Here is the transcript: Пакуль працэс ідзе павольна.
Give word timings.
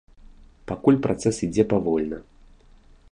Пакуль 0.71 0.97
працэс 1.05 1.35
ідзе 1.47 1.63
павольна. 1.75 2.17